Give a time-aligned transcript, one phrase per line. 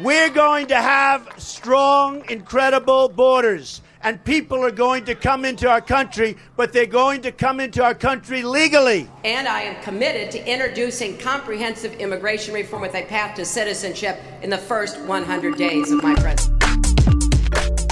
[0.00, 3.80] We're going to have strong, incredible borders.
[4.02, 7.80] And people are going to come into our country, but they're going to come into
[7.84, 9.08] our country legally.
[9.24, 14.50] And I am committed to introducing comprehensive immigration reform with a path to citizenship in
[14.50, 16.50] the first 100 days of my presidency.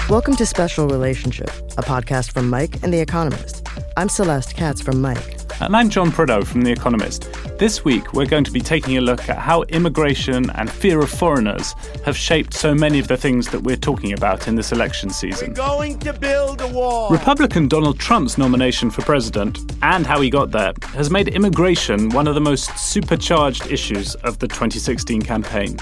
[0.09, 3.65] Welcome to Special Relationship, a podcast from Mic and The Economist.
[3.97, 5.42] I'm Celeste Katz from Mic.
[5.65, 7.29] And I'm John Prideaux from The Economist.
[7.57, 11.09] This week, we're going to be taking a look at how immigration and fear of
[11.09, 11.75] foreigners
[12.05, 15.51] have shaped so many of the things that we're talking about in this election season.
[15.51, 17.11] We're going to build a wall.
[17.11, 22.27] Republican Donald Trump's nomination for president, and how he got there, has made immigration one
[22.27, 25.77] of the most supercharged issues of the 2016 campaign.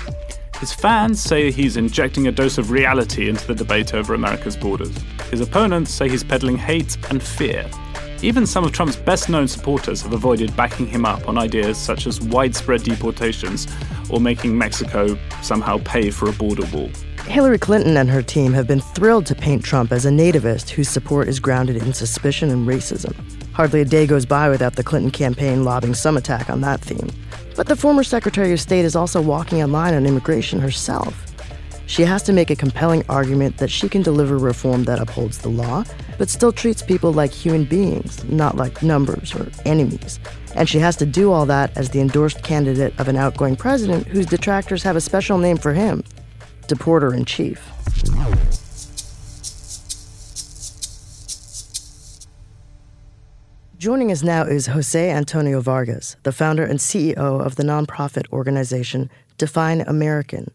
[0.59, 4.95] His fans say he's injecting a dose of reality into the debate over America's borders.
[5.31, 7.67] His opponents say he's peddling hate and fear.
[8.23, 12.07] Even some of Trump's best known supporters have avoided backing him up on ideas such
[12.07, 13.67] as widespread deportations
[14.11, 16.91] or making Mexico somehow pay for a border wall.
[17.25, 20.89] Hillary Clinton and her team have been thrilled to paint Trump as a nativist whose
[20.89, 23.15] support is grounded in suspicion and racism.
[23.53, 27.09] Hardly a day goes by without the Clinton campaign lobbing some attack on that theme.
[27.57, 31.30] But the former Secretary of State is also walking a line on immigration herself.
[31.91, 35.49] She has to make a compelling argument that she can deliver reform that upholds the
[35.49, 35.83] law,
[36.19, 40.21] but still treats people like human beings, not like numbers or enemies.
[40.55, 44.07] And she has to do all that as the endorsed candidate of an outgoing president
[44.07, 46.05] whose detractors have a special name for him
[46.69, 47.61] Deporter in Chief.
[53.79, 59.11] Joining us now is Jose Antonio Vargas, the founder and CEO of the nonprofit organization
[59.39, 60.53] Define American.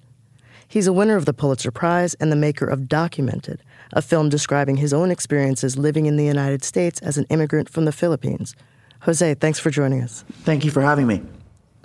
[0.76, 4.76] He's a winner of the Pulitzer Prize and the maker of Documented, a film describing
[4.76, 8.54] his own experiences living in the United States as an immigrant from the Philippines.
[9.04, 10.26] Jose, thanks for joining us.
[10.44, 11.22] Thank you for having me.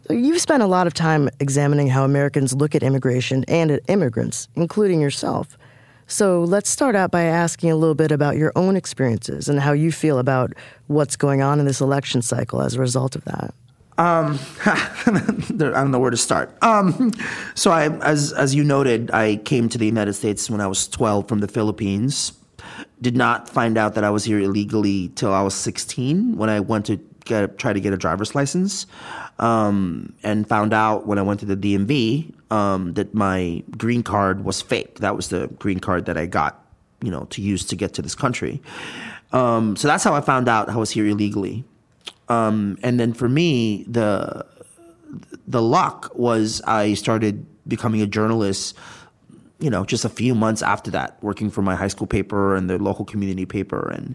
[0.09, 4.49] You've spent a lot of time examining how Americans look at immigration and at immigrants,
[4.57, 5.57] including yourself.
[6.09, 9.71] So let's start out by asking a little bit about your own experiences and how
[9.71, 10.53] you feel about
[10.89, 13.55] what's going on in this election cycle as a result of that.
[13.99, 16.57] Um, I don't know where to start.
[16.63, 17.13] Um,
[17.55, 20.89] so, I, as as you noted, I came to the United States when I was
[20.89, 22.33] 12 from the Philippines.
[23.01, 26.61] Did not find out that I was here illegally till I was 16 when I
[26.61, 28.87] went to get try to get a driver's license,
[29.39, 34.45] um, and found out when I went to the DMV um, that my green card
[34.45, 34.99] was fake.
[34.99, 36.65] That was the green card that I got,
[37.03, 38.61] you know, to use to get to this country.
[39.33, 41.65] Um, so that's how I found out I was here illegally.
[42.31, 44.47] Um, and then for me, the
[45.47, 48.77] the luck was I started becoming a journalist.
[49.59, 52.71] You know, just a few months after that, working for my high school paper and
[52.71, 54.15] the local community paper, and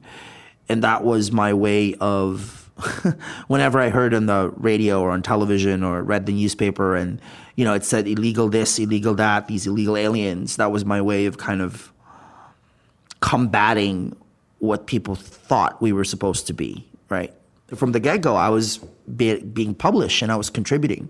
[0.69, 2.71] and that was my way of
[3.47, 7.21] whenever I heard on the radio or on television or read the newspaper and
[7.55, 11.25] you know it said illegal this, illegal that, these illegal aliens, that was my way
[11.25, 11.91] of kind of
[13.19, 14.15] combating
[14.59, 17.33] what people thought we were supposed to be, right?
[17.73, 18.77] From the get go, I was
[19.15, 21.09] be, being published and I was contributing.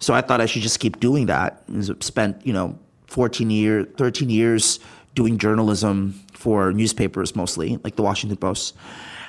[0.00, 1.62] So I thought I should just keep doing that.
[1.66, 4.80] And spent, you know, 14 years, 13 years
[5.14, 8.76] doing journalism for newspapers mostly, like the Washington Post.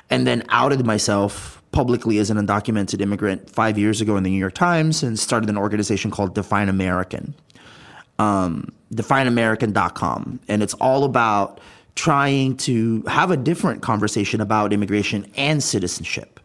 [0.10, 4.40] And then outed myself publicly as an undocumented immigrant five years ago in the New
[4.40, 7.36] York Times and started an organization called Define American.
[8.18, 10.40] Um, defineamerican.com.
[10.48, 11.60] And it's all about
[11.96, 16.40] trying to have a different conversation about immigration and citizenship.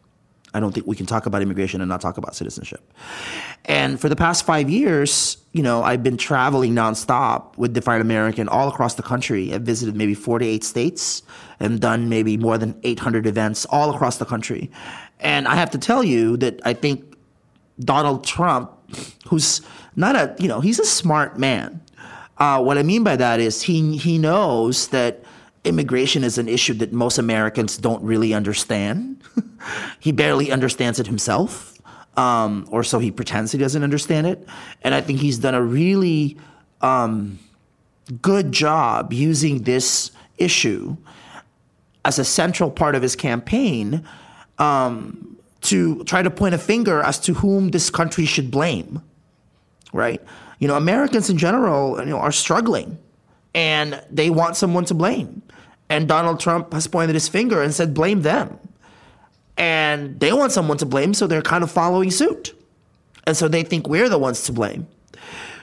[0.53, 2.93] I don't think we can talk about immigration and not talk about citizenship.
[3.65, 8.49] And for the past five years, you know, I've been traveling nonstop with Define American
[8.49, 9.55] all across the country.
[9.55, 11.23] I've visited maybe 48 states
[11.61, 14.71] and done maybe more than 800 events all across the country.
[15.21, 17.17] And I have to tell you that I think
[17.79, 18.73] Donald Trump,
[19.29, 19.61] who's
[19.97, 21.81] not a, you know, he's a smart man.
[22.39, 25.23] Uh, what I mean by that is he he knows that
[25.65, 29.23] immigration is an issue that most Americans don't really understand.
[30.01, 31.81] he barely understands it himself,
[32.17, 34.47] um, or so he pretends he doesn't understand it.
[34.83, 36.39] And I think he's done a really
[36.81, 37.39] um,
[38.23, 40.97] good job using this issue
[42.05, 44.05] as a central part of his campaign
[44.59, 49.03] um, to try to point a finger as to whom this country should blame.
[49.93, 50.23] Right?
[50.59, 52.99] You know, Americans in general, you know, are struggling,
[53.55, 55.43] and they want someone to blame.
[55.91, 58.59] And Donald Trump has pointed his finger and said, blame them.
[59.59, 62.55] And they want someone to blame, so they're kind of following suit.
[63.25, 64.87] And so they think we're the ones to blame.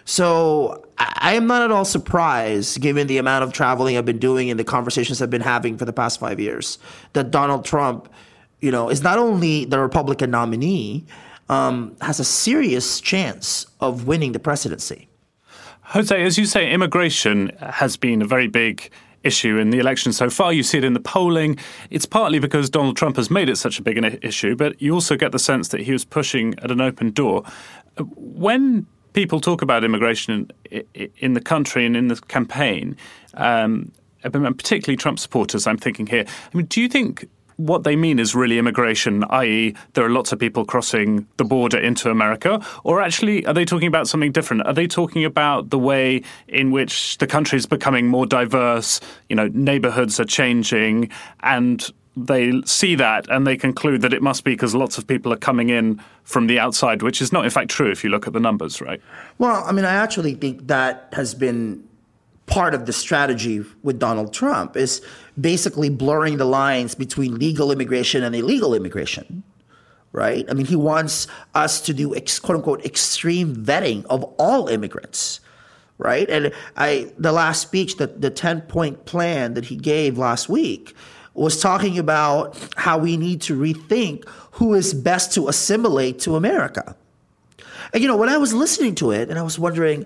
[0.05, 4.49] So I am not at all surprised, given the amount of traveling I've been doing
[4.49, 6.77] and the conversations I've been having for the past five years,
[7.13, 8.07] that Donald Trump,
[8.61, 11.05] you know, is not only the Republican nominee,
[11.49, 15.07] um, has a serious chance of winning the presidency.
[15.81, 18.91] Jose, as you say, immigration has been a very big
[19.27, 20.51] issue in the election so far.
[20.51, 21.57] You see it in the polling.
[21.91, 24.93] It's partly because Donald Trump has made it such a big an issue, but you
[24.93, 27.43] also get the sense that he was pushing at an open door.
[28.15, 32.95] When people talk about immigration in, in the country and in the campaign,
[33.35, 33.91] um,
[34.21, 36.25] particularly Trump supporters, I'm thinking here.
[36.27, 37.27] I mean, do you think
[37.57, 41.77] what they mean is really immigration, i.e., there are lots of people crossing the border
[41.77, 42.63] into America?
[42.83, 44.65] Or actually, are they talking about something different?
[44.65, 49.35] Are they talking about the way in which the country is becoming more diverse, you
[49.35, 51.09] know, neighborhoods are changing,
[51.41, 55.31] and they see that and they conclude that it must be because lots of people
[55.31, 58.27] are coming in from the outside, which is not, in fact, true if you look
[58.27, 59.01] at the numbers, right?
[59.37, 61.86] Well, I mean, I actually think that has been
[62.47, 65.01] part of the strategy with Donald Trump is
[65.39, 69.43] basically blurring the lines between legal immigration and illegal immigration.
[70.13, 70.45] Right?
[70.49, 75.41] I mean, he wants us to do ex, quote unquote extreme vetting of all immigrants.
[75.99, 76.27] Right?
[76.29, 80.95] And I, the last speech, the, the 10 point plan that he gave last week
[81.33, 86.95] was talking about how we need to rethink who is best to assimilate to America.
[87.93, 90.05] And, you know, when I was listening to it and I was wondering,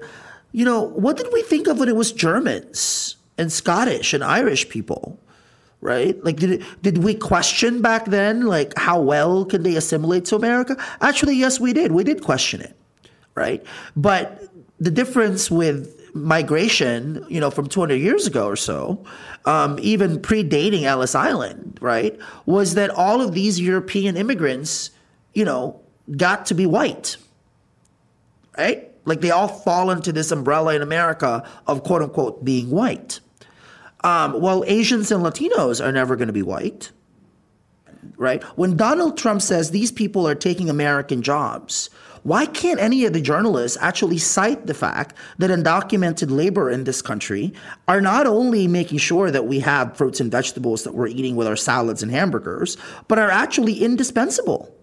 [0.52, 4.70] you know, what did we think of when it was Germans and Scottish and Irish
[4.70, 5.20] people?
[5.80, 6.24] Right?
[6.24, 10.36] Like, did it, did we question back then, like, how well can they assimilate to
[10.36, 10.78] America?
[11.02, 11.92] Actually, yes, we did.
[11.92, 12.76] We did question it,
[13.34, 13.66] right?
[13.96, 14.44] But
[14.80, 19.04] the difference with migration, you know, from 200 years ago or so,
[19.46, 24.92] um, even predating Ellis Island, right, was that all of these European immigrants,
[25.34, 25.80] you know,
[26.16, 27.18] got to be white,
[28.58, 28.91] right?
[29.06, 33.20] Like they all fall into this umbrella in America of quote unquote being white.
[34.04, 36.92] Um, well, Asians and Latinos are never going to be white,
[38.18, 38.42] right?
[38.58, 41.90] When Donald Trump says these people are taking American jobs,
[42.24, 47.02] why can't any of the journalists actually cite the fact that undocumented labor in this
[47.02, 47.54] country
[47.88, 51.48] are not only making sure that we have fruits and vegetables that we're eating with
[51.48, 52.78] our salads and hamburgers,
[53.08, 54.76] but are actually indispensable?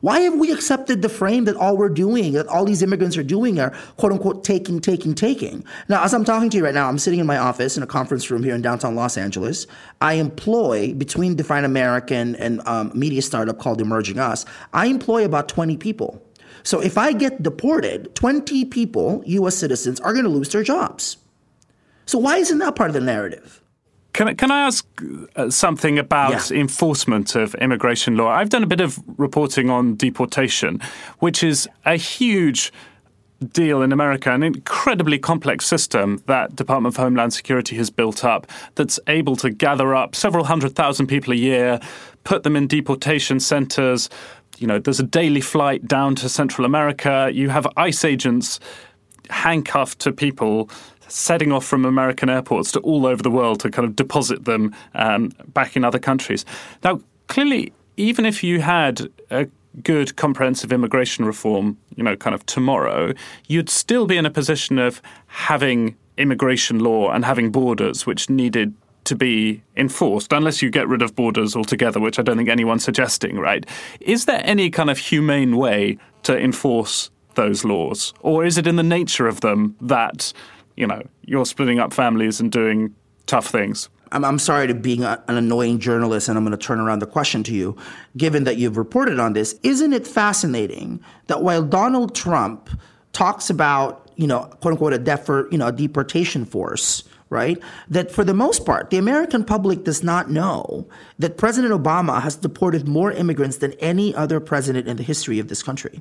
[0.00, 3.22] Why have we accepted the frame that all we're doing, that all these immigrants are
[3.22, 5.64] doing are quote unquote taking, taking, taking?
[5.88, 7.86] Now, as I'm talking to you right now, I'm sitting in my office in a
[7.86, 9.66] conference room here in downtown Los Angeles.
[10.00, 15.48] I employ, between Define American and um, media startup called Emerging Us, I employ about
[15.48, 16.22] 20 people.
[16.62, 21.16] So if I get deported, 20 people, US citizens, are going to lose their jobs.
[22.06, 23.62] So why isn't that part of the narrative?
[24.18, 24.84] Can, can I ask
[25.36, 26.58] uh, something about yeah.
[26.58, 28.30] enforcement of immigration law?
[28.30, 30.80] I've done a bit of reporting on deportation,
[31.20, 32.72] which is a huge
[33.52, 38.48] deal in America, an incredibly complex system that Department of Homeland Security has built up
[38.74, 41.78] that's able to gather up several hundred thousand people a year,
[42.24, 44.10] put them in deportation centers.
[44.56, 47.30] You know, there's a daily flight down to Central America.
[47.32, 48.58] You have ICE agents
[49.30, 50.70] handcuffed to people
[51.08, 54.74] setting off from American airports to all over the world to kind of deposit them
[54.94, 56.44] um, back in other countries.
[56.84, 59.48] Now, clearly, even if you had a
[59.82, 63.12] good comprehensive immigration reform, you know, kind of tomorrow,
[63.46, 68.74] you'd still be in a position of having immigration law and having borders which needed
[69.04, 72.84] to be enforced unless you get rid of borders altogether, which I don't think anyone's
[72.84, 73.64] suggesting, right?
[74.00, 78.12] Is there any kind of humane way to enforce those laws?
[78.20, 80.32] Or is it in the nature of them that
[80.78, 82.94] you know, you're splitting up families and doing
[83.26, 83.88] tough things.
[84.12, 87.00] I'm, I'm sorry to being a, an annoying journalist, and I'm going to turn around
[87.00, 87.76] the question to you.
[88.16, 92.70] Given that you've reported on this, isn't it fascinating that while Donald Trump
[93.12, 97.60] talks about, you know, quote unquote, a defer, you know, a deportation force, right?
[97.88, 102.36] That for the most part, the American public does not know that President Obama has
[102.36, 106.00] deported more immigrants than any other president in the history of this country.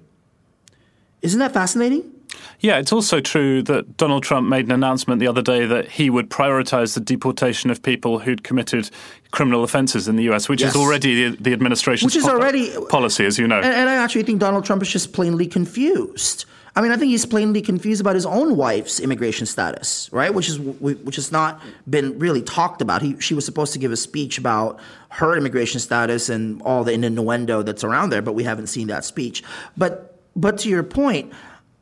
[1.24, 2.14] Isn't that fascinating?
[2.60, 6.10] Yeah, it's also true that Donald Trump made an announcement the other day that he
[6.10, 8.90] would prioritize the deportation of people who'd committed
[9.32, 10.72] criminal offenses in the US, which yes.
[10.72, 13.58] is already the, the administration's which is already, policy, as you know.
[13.58, 16.46] And, and I actually think Donald Trump is just plainly confused.
[16.78, 20.32] I mean, I think he's plainly confused about his own wife's immigration status, right?
[20.32, 23.02] Which is which has not been really talked about.
[23.02, 24.80] He, she was supposed to give a speech about
[25.10, 29.04] her immigration status and all the innuendo that's around there, but we haven't seen that
[29.04, 29.44] speech.
[29.76, 31.34] But but to your point,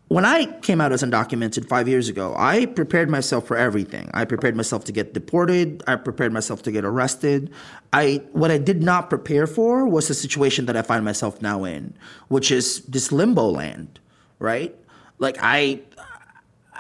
[0.08, 4.10] when I came out as undocumented five years ago, I prepared myself for everything.
[4.14, 5.84] I prepared myself to get deported.
[5.88, 7.52] I prepared myself to get arrested.
[7.92, 11.64] I what I did not prepare for was the situation that I find myself now
[11.64, 11.96] in,
[12.28, 14.00] which is this limbo land,
[14.38, 14.76] right?
[15.18, 15.82] Like I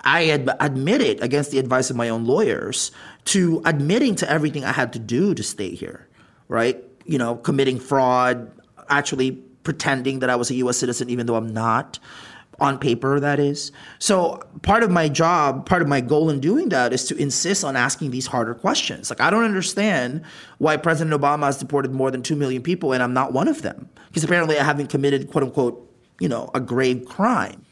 [0.04, 2.92] I had admitted against the advice of my own lawyers
[3.26, 6.08] to admitting to everything I had to do to stay here,
[6.48, 6.84] right?
[7.06, 8.52] You know, committing fraud,
[8.88, 9.32] actually
[9.64, 11.98] pretending that I was a US citizen even though I'm not
[12.60, 13.72] on paper that is.
[14.00, 17.64] So part of my job part of my goal in doing that is to insist
[17.64, 19.10] on asking these harder questions.
[19.10, 20.24] Like i don't understand
[20.58, 23.62] why president obama has deported more than 2 million people and i'm not one of
[23.62, 25.82] them because apparently i haven't committed quote unquote
[26.20, 27.66] you know a grave crime.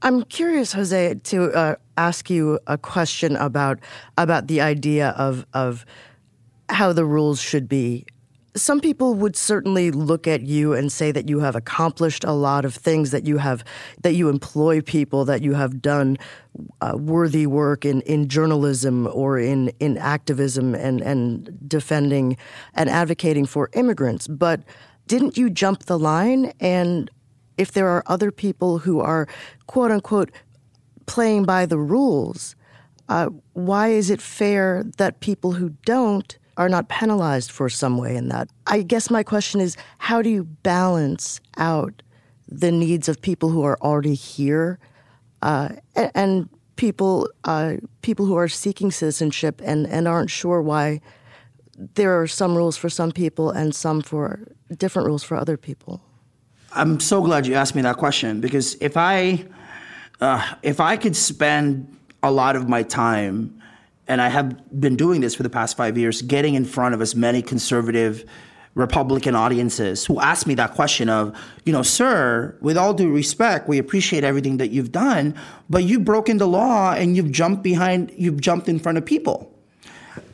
[0.00, 3.78] I'm curious jose to uh, ask you a question about
[4.16, 5.84] about the idea of of
[6.68, 8.06] how the rules should be
[8.56, 12.64] some people would certainly look at you and say that you have accomplished a lot
[12.64, 13.64] of things that you have
[14.02, 16.16] that you employ people that you have done
[16.80, 22.36] uh, worthy work in, in journalism or in, in activism and, and defending
[22.74, 24.26] and advocating for immigrants.
[24.26, 24.62] But
[25.06, 26.52] didn't you jump the line?
[26.58, 27.10] And
[27.56, 29.28] if there are other people who are
[29.66, 30.30] quote unquote
[31.06, 32.54] playing by the rules
[33.08, 38.16] uh, why is it fair that people who don't are not penalized for some way
[38.16, 38.50] in that.
[38.66, 42.02] I guess my question is how do you balance out
[42.48, 44.78] the needs of people who are already here
[45.42, 51.00] uh, and people uh, people who are seeking citizenship and, and aren't sure why
[51.94, 56.02] there are some rules for some people and some for different rules for other people?
[56.72, 59.46] I'm so glad you asked me that question because if I
[60.20, 63.57] uh, if I could spend a lot of my time
[64.08, 67.02] and I have been doing this for the past five years, getting in front of
[67.02, 68.24] as many conservative
[68.74, 73.68] Republican audiences who ask me that question of, you know, sir, with all due respect,
[73.68, 75.34] we appreciate everything that you've done,
[75.68, 79.52] but you've broken the law and you've jumped behind, you've jumped in front of people.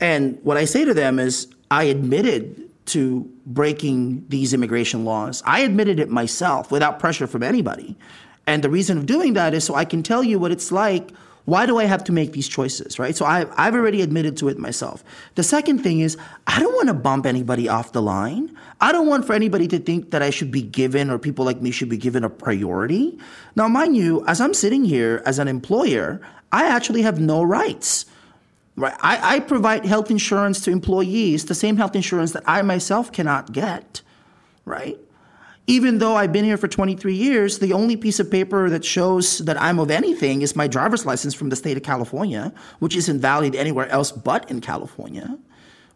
[0.00, 5.42] And what I say to them is, I admitted to breaking these immigration laws.
[5.46, 7.96] I admitted it myself without pressure from anybody.
[8.46, 11.10] And the reason of doing that is so I can tell you what it's like
[11.46, 13.14] why do I have to make these choices, right?
[13.14, 15.04] So I, I've already admitted to it myself.
[15.34, 18.56] The second thing is, I don't want to bump anybody off the line.
[18.80, 21.60] I don't want for anybody to think that I should be given or people like
[21.60, 23.18] me should be given a priority.
[23.56, 26.20] Now, mind you, as I'm sitting here as an employer,
[26.50, 28.06] I actually have no rights.
[28.76, 28.94] Right?
[29.00, 33.52] I, I provide health insurance to employees, the same health insurance that I myself cannot
[33.52, 34.00] get.
[34.64, 34.98] Right?
[35.66, 39.38] Even though I've been here for 23 years, the only piece of paper that shows
[39.38, 43.21] that I'm of anything is my driver's license from the state of California, which isn't
[43.21, 45.38] valid anywhere else but in California,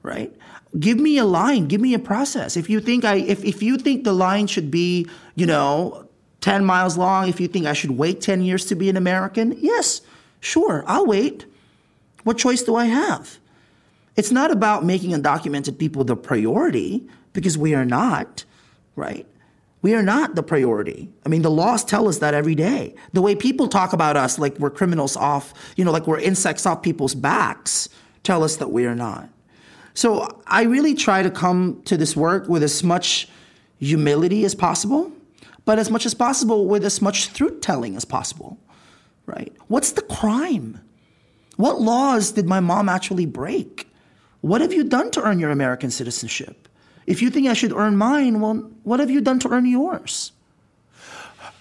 [0.03, 0.35] right?
[0.79, 2.57] Give me a line, give me a process.
[2.57, 6.09] If you think I if, if you think the line should be, you know,
[6.41, 9.55] 10 miles long, if you think I should wait 10 years to be an American,
[9.59, 10.01] yes,
[10.41, 11.45] sure, I'll wait.
[12.25, 13.39] What choice do I have?
[14.17, 18.45] It's not about making undocumented people the priority because we are not,
[18.97, 19.27] right?
[19.89, 21.09] We are not the priority.
[21.25, 22.95] I mean, the laws tell us that every day.
[23.15, 26.67] The way people talk about us, like we're criminals off, you know, like we're insects
[26.67, 27.89] off people's backs,
[28.23, 29.31] tell us that we are not.
[29.95, 33.31] So I really try to come to this work with as much
[33.79, 35.11] humility as possible,
[35.65, 38.59] but as much as possible with as much truth telling as possible,
[39.25, 39.57] right?
[39.69, 40.83] What's the crime?
[41.57, 43.91] What laws did my mom actually break?
[44.43, 46.68] What have you done to earn your American citizenship?
[47.09, 50.33] If you think I should earn mine, well, what have you done to earn yours?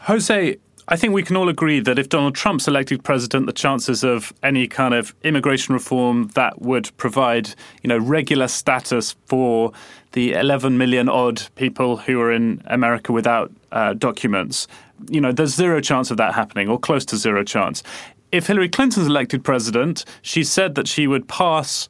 [0.01, 0.57] Jose,
[0.89, 4.33] I think we can all agree that if Donald Trump's elected president, the chances of
[4.43, 9.71] any kind of immigration reform that would provide, you know, regular status for
[10.11, 14.67] the 11 million odd people who are in America without uh, documents,
[15.09, 17.83] you know, there's zero chance of that happening, or close to zero chance.
[18.33, 21.87] If Hillary Clinton's elected president, she said that she would pass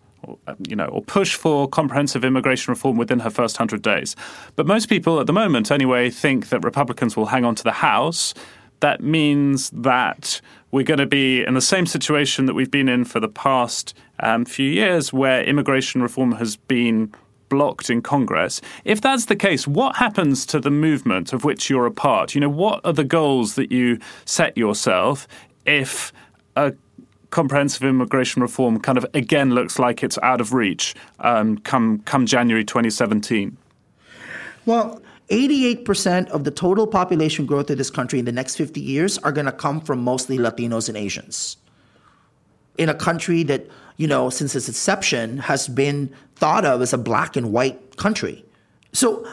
[0.67, 4.15] you know, or push for comprehensive immigration reform within her first 100 days.
[4.55, 7.72] But most people at the moment, anyway, think that Republicans will hang on to the
[7.72, 8.34] House.
[8.79, 10.41] That means that
[10.72, 13.93] we're going to be in the same situation that we've been in for the past
[14.19, 17.13] um, few years, where immigration reform has been
[17.50, 18.62] blocked in Congress.
[18.84, 22.36] If that's the case, what happens to the movement of which you're a part?
[22.36, 25.27] You know, what are the goals that you set yourself
[25.65, 26.12] if
[26.55, 26.74] a
[27.29, 32.25] comprehensive immigration reform kind of again looks like it's out of reach um, come come
[32.25, 33.57] January 2017?
[34.65, 39.17] Well, 88% of the total population growth of this country in the next 50 years
[39.19, 41.57] are going to come from mostly Latinos and Asians.
[42.77, 43.67] In a country that,
[43.98, 48.46] you know, since its inception has been thought of as a black and white country.
[48.93, 49.27] So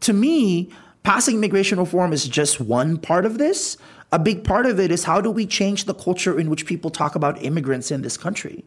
[0.00, 0.70] to me,
[1.02, 3.76] passing immigration reform is just one part of this
[4.14, 6.88] a big part of it is how do we change the culture in which people
[6.88, 8.64] talk about immigrants in this country?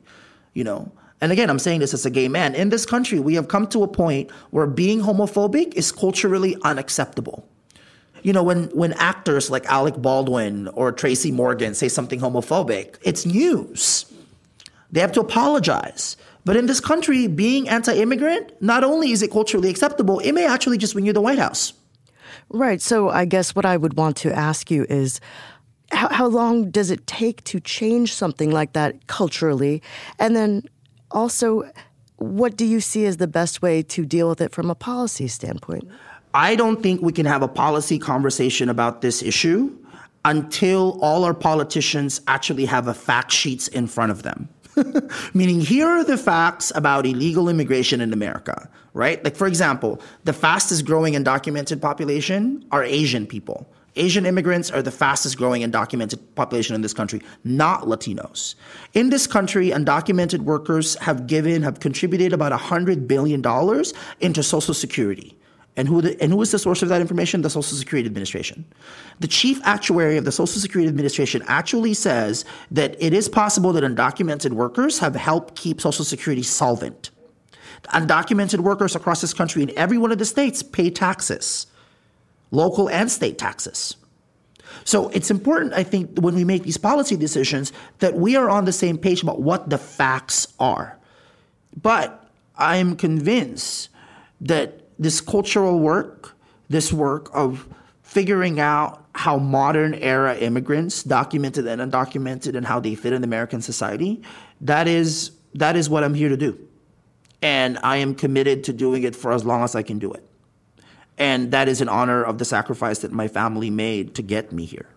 [0.53, 2.53] You know, and again, I'm saying this as a gay man.
[2.53, 7.47] In this country, we have come to a point where being homophobic is culturally unacceptable.
[8.23, 13.25] You know, when, when actors like Alec Baldwin or Tracy Morgan say something homophobic, it's
[13.25, 14.05] news.
[14.91, 16.17] They have to apologize.
[16.43, 20.45] But in this country, being anti immigrant, not only is it culturally acceptable, it may
[20.45, 21.71] actually just win you the White House.
[22.49, 22.81] Right.
[22.81, 25.19] So I guess what I would want to ask you is
[25.91, 29.81] how, how long does it take to change something like that culturally?
[30.19, 30.63] And then
[31.11, 31.69] also,
[32.17, 35.27] what do you see as the best way to deal with it from a policy
[35.27, 35.87] standpoint?
[36.33, 39.75] I don't think we can have a policy conversation about this issue
[40.25, 44.49] until all our politicians actually have a fact sheets in front of them.
[45.33, 49.23] Meaning, here are the facts about illegal immigration in America, right?
[49.23, 53.67] Like, for example, the fastest growing undocumented population are Asian people.
[53.95, 58.55] Asian immigrants are the fastest growing undocumented population in this country, not Latinos.
[58.93, 63.43] In this country, undocumented workers have given, have contributed about $100 billion
[64.19, 65.36] into Social Security.
[65.77, 67.43] And who, the, and who is the source of that information?
[67.43, 68.65] The Social Security Administration.
[69.19, 73.83] The chief actuary of the Social Security Administration actually says that it is possible that
[73.83, 77.11] undocumented workers have helped keep Social Security solvent.
[77.89, 81.67] Undocumented workers across this country in every one of the states pay taxes,
[82.49, 83.95] local and state taxes.
[84.83, 88.65] So it's important, I think, when we make these policy decisions, that we are on
[88.65, 90.97] the same page about what the facts are.
[91.79, 93.89] But I'm convinced
[94.41, 96.35] that this cultural work,
[96.69, 97.67] this work of
[98.01, 103.61] figuring out how modern era immigrants, documented and undocumented, and how they fit in American
[103.61, 104.21] society,
[104.61, 106.57] that is that is what I'm here to do.
[107.41, 110.23] And I am committed to doing it for as long as I can do it.
[111.17, 114.65] And that is in honor of the sacrifice that my family made to get me
[114.65, 114.87] here.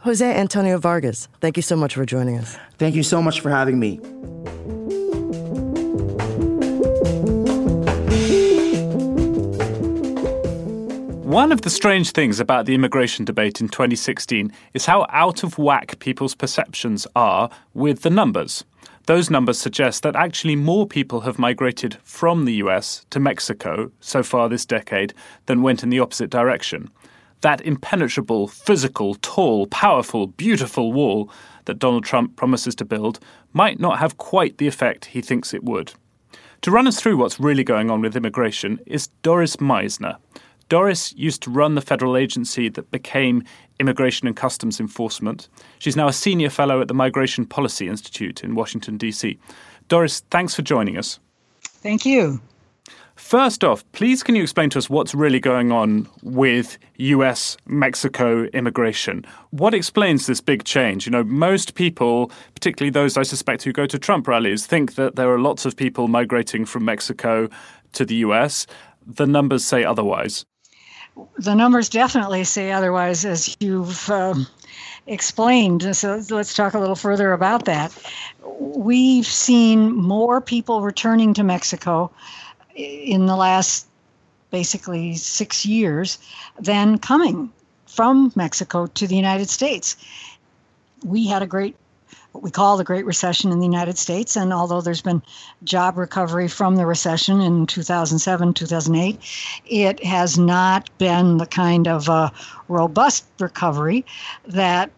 [0.00, 2.56] Jose Antonio Vargas, thank you so much for joining us.
[2.78, 4.00] Thank you so much for having me.
[11.32, 15.56] One of the strange things about the immigration debate in 2016 is how out of
[15.56, 18.64] whack people's perceptions are with the numbers.
[19.06, 24.22] Those numbers suggest that actually more people have migrated from the US to Mexico so
[24.22, 25.14] far this decade
[25.46, 26.90] than went in the opposite direction.
[27.40, 31.30] That impenetrable, physical, tall, powerful, beautiful wall
[31.64, 33.20] that Donald Trump promises to build
[33.54, 35.94] might not have quite the effect he thinks it would.
[36.60, 40.18] To run us through what's really going on with immigration is Doris Meissner.
[40.68, 43.44] Doris used to run the federal agency that became
[43.78, 45.48] Immigration and Customs Enforcement.
[45.78, 49.38] She's now a senior fellow at the Migration Policy Institute in Washington, D.C.
[49.88, 51.18] Doris, thanks for joining us.
[51.62, 52.40] Thank you.
[53.16, 58.44] First off, please can you explain to us what's really going on with US Mexico
[58.46, 59.24] immigration?
[59.50, 61.06] What explains this big change?
[61.06, 65.16] You know, most people, particularly those I suspect who go to Trump rallies, think that
[65.16, 67.48] there are lots of people migrating from Mexico
[67.92, 68.66] to the US.
[69.06, 70.44] The numbers say otherwise
[71.38, 74.46] the numbers definitely say otherwise, as you've um,
[75.06, 75.94] explained.
[75.96, 77.96] So let's talk a little further about that.
[78.58, 82.10] We've seen more people returning to Mexico
[82.74, 83.86] in the last
[84.50, 86.18] basically six years
[86.58, 87.52] than coming
[87.86, 89.96] from Mexico to the United States.
[91.04, 91.76] We had a great
[92.32, 94.36] what we call the Great Recession in the United States.
[94.36, 95.22] And although there's been
[95.64, 99.18] job recovery from the recession in 2007, 2008,
[99.66, 102.30] it has not been the kind of uh,
[102.68, 104.04] robust recovery
[104.46, 104.90] that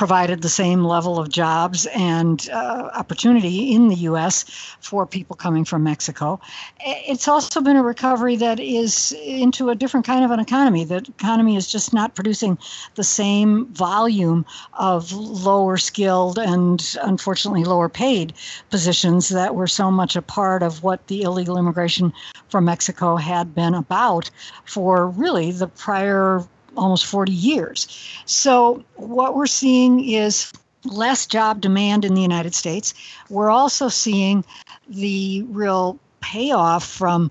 [0.00, 4.44] provided the same level of jobs and uh, opportunity in the U.S.
[4.80, 6.40] for people coming from Mexico.
[6.80, 10.84] It's also been a recovery that is into a different kind of an economy.
[10.84, 12.56] The economy is just not producing
[12.94, 18.32] the same volume of lower skilled and unfortunately lower paid
[18.70, 22.10] positions that were so much a part of what the illegal immigration
[22.48, 24.30] from Mexico had been about
[24.64, 26.42] for really the prior
[26.76, 27.86] almost 40 years.
[28.26, 30.52] So, what we're seeing is
[30.84, 32.94] less job demand in the United States.
[33.28, 34.44] We're also seeing
[34.88, 37.30] the real payoff from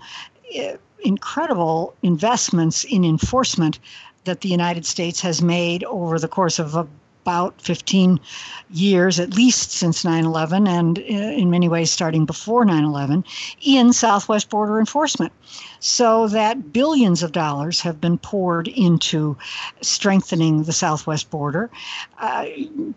[0.54, 3.80] eh, incredible investments in enforcement
[4.26, 6.88] that the United States has made over the course of
[7.24, 8.20] about 15
[8.72, 13.24] years, at least since 9 11, and eh, in many ways starting before 9 11,
[13.62, 15.32] in Southwest border enforcement
[15.80, 19.38] so that billions of dollars have been poured into
[19.82, 21.70] strengthening the southwest border.
[22.20, 22.46] Uh,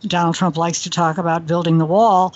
[0.02, 2.34] Donald Trump likes to talk about building the wall.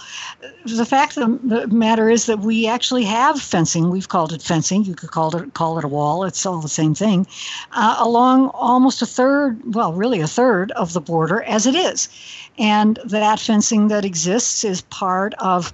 [0.64, 3.90] The fact of the matter is that we actually have fencing.
[3.90, 4.84] We've called it fencing.
[4.84, 6.24] You could call it call it a wall.
[6.24, 7.26] It's all the same thing.
[7.72, 12.08] Uh, along almost a third, well, really a third of the border as it is,
[12.58, 15.72] and that fencing that exists is part of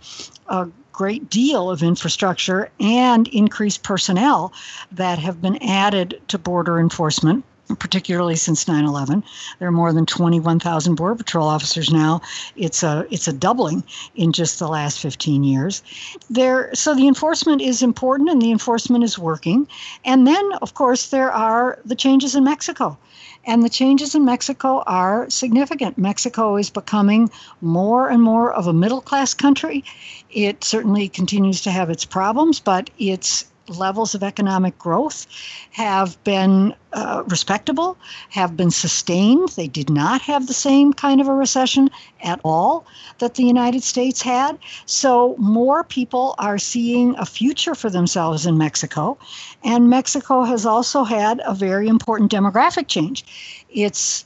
[0.49, 4.53] a great deal of infrastructure and increased personnel
[4.91, 7.45] that have been added to border enforcement
[7.79, 9.23] particularly since 9/11.
[9.59, 12.21] There are more than 21,000 border patrol officers now.
[12.57, 13.83] It's a it's a doubling
[14.15, 15.83] in just the last 15 years.
[16.29, 19.67] There so the enforcement is important and the enforcement is working.
[20.05, 22.99] And then of course there are the changes in Mexico.
[23.45, 25.99] And the changes in Mexico are significant.
[25.99, 29.85] Mexico is becoming more and more of a middle class country.
[30.31, 33.45] It certainly continues to have its problems, but its
[33.79, 35.27] levels of economic growth
[35.71, 37.97] have been uh, respectable,
[38.31, 39.49] have been sustained.
[39.51, 41.91] They did not have the same kind of a recession
[42.23, 42.85] at all
[43.19, 44.59] that the United States had.
[44.87, 49.17] So more people are seeing a future for themselves in Mexico.
[49.65, 53.25] And Mexico has also had a very important demographic change.
[53.71, 54.25] Its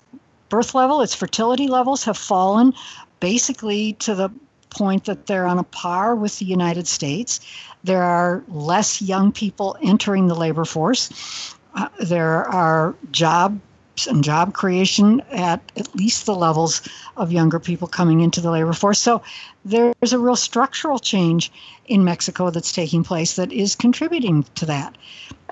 [0.49, 2.75] birth level, its fertility levels have fallen
[3.21, 4.31] basically to the
[4.77, 7.41] point that they're on a par with the United States.
[7.85, 11.55] There are less young people entering the labor force.
[11.75, 13.61] Uh, there are jobs
[14.07, 16.83] and job creation at at least the levels
[17.17, 18.99] of younger people coming into the labor force.
[18.99, 19.23] So
[19.65, 21.51] there's a real structural change
[21.87, 24.99] in Mexico that's taking place that is contributing to that.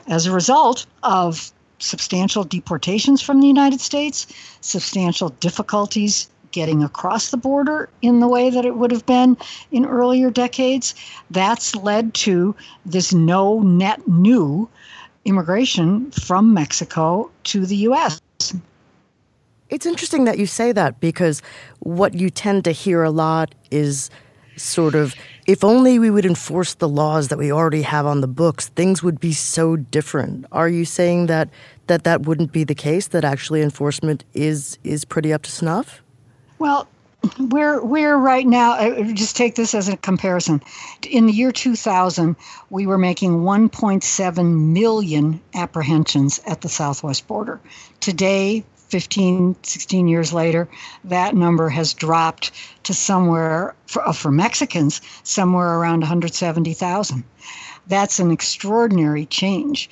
[0.06, 4.26] As a result of substantial deportations from the United States,
[4.60, 9.36] substantial difficulties getting across the border in the way that it would have been
[9.72, 10.94] in earlier decades.
[11.32, 12.54] That's led to
[12.86, 14.68] this no net new
[15.24, 18.20] immigration from Mexico to the U.S.
[19.68, 21.42] It's interesting that you say that because
[21.80, 24.08] what you tend to hear a lot is
[24.56, 25.16] sort of
[25.48, 29.02] if only we would enforce the laws that we already have on the books things
[29.02, 31.48] would be so different are you saying that
[31.88, 36.03] that that wouldn't be the case that actually enforcement is is pretty up to snuff
[36.58, 36.88] well,
[37.38, 38.72] we're we're right now.
[38.72, 40.62] Uh, just take this as a comparison.
[41.08, 42.36] In the year 2000,
[42.70, 47.60] we were making 1.7 million apprehensions at the southwest border.
[48.00, 50.68] Today, 15, 16 years later,
[51.04, 52.52] that number has dropped
[52.84, 57.24] to somewhere for, uh, for Mexicans somewhere around 170,000.
[57.86, 59.90] That's an extraordinary change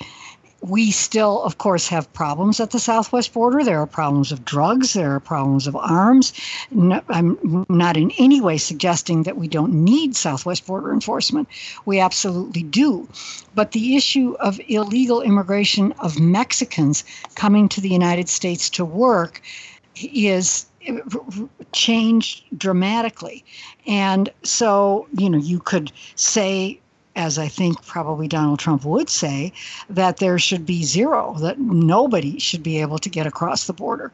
[0.62, 3.64] we still, of course, have problems at the southwest border.
[3.64, 6.32] There are problems of drugs, there are problems of arms.
[6.70, 11.48] No, I'm not in any way suggesting that we don't need southwest border enforcement.
[11.84, 13.08] We absolutely do.
[13.54, 19.42] But the issue of illegal immigration of Mexicans coming to the United States to work
[19.96, 20.66] is
[21.72, 23.44] changed dramatically.
[23.86, 26.80] And so, you know, you could say
[27.16, 29.52] as I think probably Donald Trump would say,
[29.90, 34.12] that there should be zero, that nobody should be able to get across the border.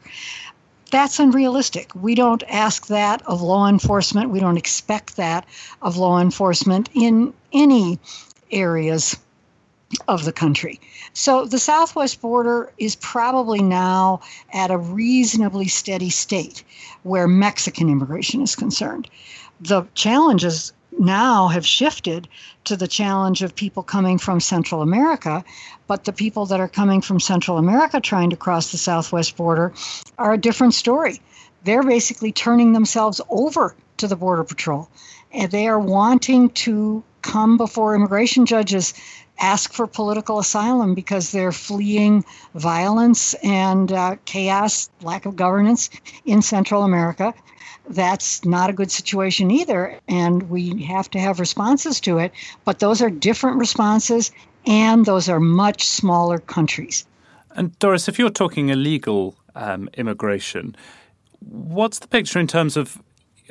[0.91, 1.91] That's unrealistic.
[1.93, 4.31] We don't ask that of law enforcement.
[4.31, 5.45] We don't expect that
[5.81, 7.99] of law enforcement in any
[8.51, 9.15] areas
[10.07, 10.79] of the country.
[11.13, 14.21] So the southwest border is probably now
[14.53, 16.63] at a reasonably steady state
[17.03, 19.09] where Mexican immigration is concerned.
[19.61, 22.27] The challenges now have shifted
[22.65, 25.43] to the challenge of people coming from Central America.
[25.87, 29.73] But the people that are coming from Central America trying to cross the southwest border
[30.17, 31.21] are a different story.
[31.63, 34.89] They're basically turning themselves over to the Border Patrol.
[35.31, 38.93] And they are wanting to come before immigration judges,
[39.39, 42.23] ask for political asylum because they're fleeing
[42.55, 45.89] violence and uh, chaos, lack of governance
[46.25, 47.33] in Central America
[47.89, 49.99] that's not a good situation either.
[50.07, 52.31] And we have to have responses to it.
[52.65, 54.31] But those are different responses,
[54.65, 57.05] and those are much smaller countries.
[57.55, 60.75] And Doris, if you're talking illegal um, immigration,
[61.39, 63.01] what's the picture in terms of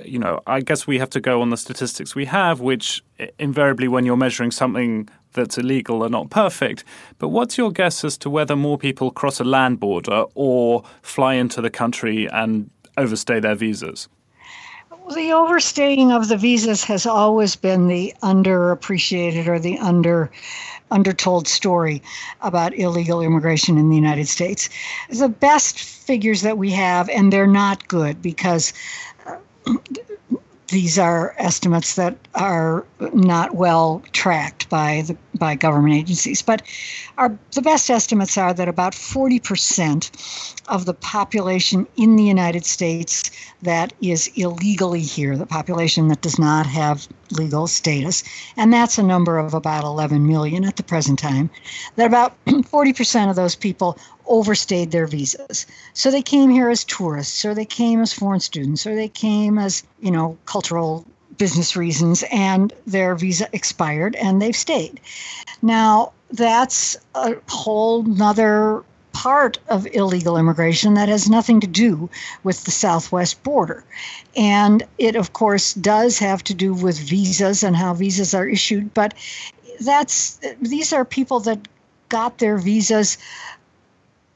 [0.05, 3.03] you know, I guess we have to go on the statistics we have, which
[3.39, 6.85] invariably, when you're measuring something that's illegal, are not perfect.
[7.19, 11.35] But what's your guess as to whether more people cross a land border or fly
[11.35, 14.09] into the country and overstay their visas?
[15.15, 20.31] The overstaying of the visas has always been the underappreciated or the under
[20.91, 22.03] undertold story
[22.41, 24.69] about illegal immigration in the United States.
[25.11, 28.73] The best figures that we have, and they're not good because
[29.27, 29.37] uh,
[30.69, 36.43] these are estimates that are not well tracked by the by government agencies.
[36.43, 36.63] But
[37.17, 43.31] our the best estimates are that about 40% of the population in the United States
[43.63, 48.23] that is illegally here, the population that does not have legal status,
[48.57, 51.51] and that's a number of about 11 million at the present time,
[51.97, 55.67] that about 40% of those people overstayed their visas.
[55.95, 59.59] So they came here as tourists, or they came as foreign students, or they came
[59.59, 61.07] as, you know, cultural
[61.39, 65.01] business reasons, and their visa expired and they've stayed.
[65.63, 72.09] Now, that's a whole nother part of illegal immigration that has nothing to do
[72.45, 73.83] with the southwest border.
[74.37, 78.93] And it, of course, does have to do with visas and how visas are issued,
[78.95, 79.15] but
[79.81, 81.67] that's these are people that
[82.09, 83.19] got their visas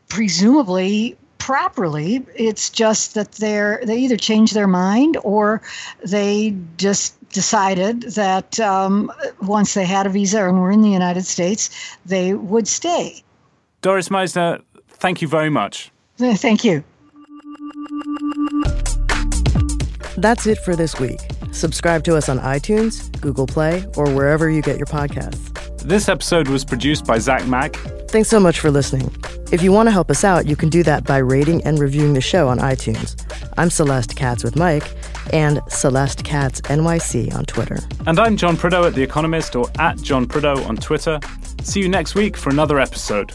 [0.09, 2.25] presumably properly.
[2.37, 5.61] It's just that they're they either change their mind or
[6.05, 11.25] they just decided that um, once they had a visa and were in the United
[11.25, 13.25] States, they would stay.
[13.81, 15.91] Doris Meissner, thank you very much.
[16.17, 16.85] Thank you.
[20.17, 21.19] That's it for this week.
[21.51, 25.49] Subscribe to us on iTunes, Google Play, or wherever you get your podcasts.
[25.79, 27.77] This episode was produced by Zack Mack.
[28.13, 29.11] Thanks so much for listening.
[29.53, 32.13] If you want to help us out, you can do that by rating and reviewing
[32.13, 33.17] the show on iTunes.
[33.57, 34.85] I'm Celeste Katz with Mic
[35.33, 37.79] and Celeste Katz NYC on Twitter.
[38.07, 41.21] And I'm John Prideaux at The Economist or at John Prideaux on Twitter.
[41.63, 43.33] See you next week for another episode.